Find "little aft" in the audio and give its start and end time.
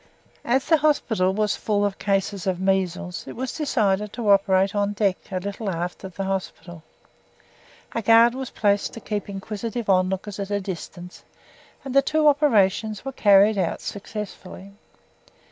5.39-6.03